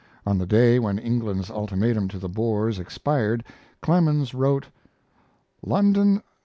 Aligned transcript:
On 0.25 0.39
the 0.39 0.47
day 0.47 0.79
when 0.79 0.97
England's 0.97 1.51
ultimatum 1.51 2.07
to 2.07 2.17
the 2.17 2.27
Boers 2.27 2.79
expired 2.79 3.43
Clemens 3.83 4.33
wrote: 4.33 4.65
LONDON, 5.61 6.15
3. 6.21 6.21